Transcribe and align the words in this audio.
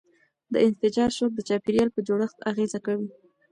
د 0.53 0.55
انفجار 0.67 1.09
شوک 1.17 1.31
د 1.35 1.39
چاپیریال 1.49 1.89
په 1.95 1.99
جوړښت 2.07 2.37
اغېزه 2.51 2.79
کوي. 2.85 3.09